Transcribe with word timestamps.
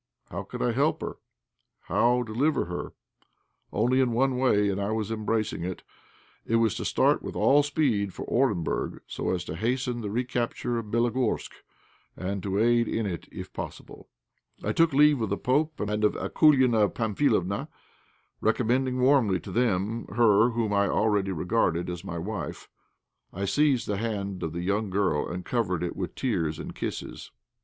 How 0.31 0.41
could 0.41 0.63
I 0.63 0.71
help 0.71 1.01
her? 1.01 1.17
How 1.81 2.23
deliver 2.23 2.65
her? 2.65 2.93
Only 3.71 3.99
in 4.01 4.13
one 4.13 4.35
way, 4.37 4.67
and 4.69 4.81
I 4.81 4.89
embraced 4.89 5.53
it. 5.53 5.83
It 6.43 6.55
was 6.55 6.73
to 6.77 6.85
start 6.85 7.21
with 7.21 7.35
all 7.35 7.61
speed 7.61 8.11
for 8.11 8.25
Orenburg, 8.25 9.01
so 9.05 9.29
as 9.29 9.43
to 9.45 9.55
hasten 9.55 10.01
the 10.01 10.09
recapture 10.09 10.79
of 10.79 10.87
Bélogorsk, 10.87 11.51
and 12.17 12.41
to 12.41 12.57
aid 12.57 12.87
in 12.87 13.05
it 13.05 13.27
if 13.31 13.53
possible. 13.53 14.09
I 14.63 14.71
took 14.71 14.91
leave 14.91 15.21
of 15.21 15.29
the 15.29 15.37
pope 15.37 15.79
and 15.79 16.03
of 16.03 16.13
Akoulina 16.13 16.89
Pamphilovna, 16.91 17.67
recommending 18.41 19.01
warmly 19.01 19.39
to 19.41 19.51
them 19.51 20.07
her 20.15 20.49
whom 20.49 20.73
I 20.73 20.87
already 20.87 21.31
regarded 21.31 21.91
as 21.91 22.03
my 22.03 22.17
wife. 22.17 22.67
I 23.31 23.45
seized 23.45 23.85
the 23.85 23.97
hand 23.97 24.41
of 24.41 24.51
the 24.51 24.63
young 24.63 24.89
girl 24.89 25.27
and 25.29 25.45
covered 25.45 25.83
it 25.83 25.95
with 25.95 26.15
tears 26.15 26.57
and 26.57 26.73
kisses. 26.73 27.29